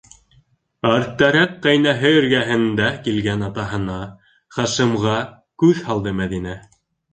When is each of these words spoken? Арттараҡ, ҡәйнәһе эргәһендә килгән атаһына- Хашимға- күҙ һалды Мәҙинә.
Арттараҡ, 0.91 1.53
ҡәйнәһе 1.65 2.13
эргәһендә 2.21 2.89
килгән 3.09 3.45
атаһына- 3.49 3.99
Хашимға- 4.59 5.15
күҙ 5.65 5.85
һалды 5.91 6.19
Мәҙинә. 6.25 6.61